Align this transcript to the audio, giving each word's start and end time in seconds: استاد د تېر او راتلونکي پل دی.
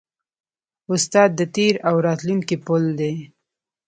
استاد 0.93 1.29
د 1.39 1.41
تېر 1.55 1.73
او 1.87 1.95
راتلونکي 2.07 2.55
پل 2.65 2.83
دی. 2.99 3.13